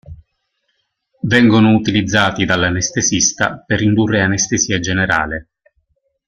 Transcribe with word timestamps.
Vengono 1.27 1.75
utilizzati 1.75 2.43
dall'anestesista 2.43 3.59
per 3.63 3.83
indurre 3.83 4.23
anestesia 4.23 4.79
generale. 4.79 5.49